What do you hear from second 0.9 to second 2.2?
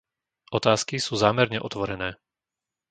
sú zámerne otvorené.